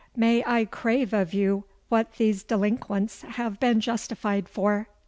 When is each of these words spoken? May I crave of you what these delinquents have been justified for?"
May 0.15 0.43
I 0.43 0.65
crave 0.65 1.13
of 1.13 1.31
you 1.31 1.65
what 1.89 2.13
these 2.13 2.41
delinquents 2.41 3.21
have 3.21 3.59
been 3.59 3.79
justified 3.79 4.49
for?" 4.49 4.87